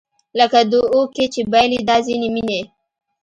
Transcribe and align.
لکه 0.39 0.59
داو 0.71 1.01
کې 1.15 1.25
چې 1.33 1.41
بایلي 1.51 1.79
دا 1.89 1.95
ځینې 2.07 2.29
مینې 2.35 2.61